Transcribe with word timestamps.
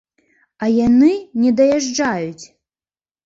А 0.63 0.69
яны 0.87 1.09
не 1.43 1.51
даязджаюць! 1.59 2.45